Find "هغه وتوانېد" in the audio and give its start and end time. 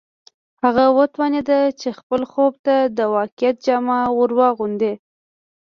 0.63-1.49